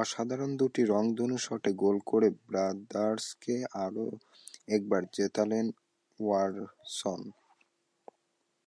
[0.00, 4.06] অসাধারণ দুটি রংধনু শটে গোল করে ব্রাদার্সকে আরও
[4.68, 5.66] একবার জেতালেন
[6.20, 7.20] ওয়ালসন।